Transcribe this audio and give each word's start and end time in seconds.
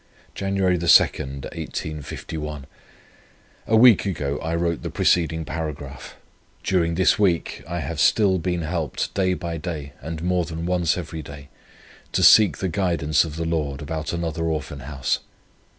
"Jan. 0.33 0.55
2, 0.55 0.63
1851. 0.65 2.65
A 3.67 3.75
week 3.75 4.07
ago 4.07 4.39
I 4.39 4.55
wrote 4.55 4.81
the 4.81 4.89
preceding 4.89 5.45
paragraph. 5.45 6.15
During 6.63 6.95
this 6.95 7.19
week 7.19 7.63
I 7.67 7.81
have 7.81 7.99
still 7.99 8.39
been 8.39 8.63
helped, 8.63 9.13
day 9.13 9.35
by 9.35 9.57
day, 9.57 9.93
and 10.01 10.23
more 10.23 10.45
than 10.45 10.65
once 10.65 10.97
every 10.97 11.21
day, 11.21 11.49
to 12.13 12.23
seek 12.23 12.57
the 12.57 12.67
guidance 12.67 13.25
of 13.25 13.35
the 13.35 13.45
Lord 13.45 13.79
about 13.79 14.11
another 14.11 14.45
Orphan 14.45 14.79
House. 14.79 15.19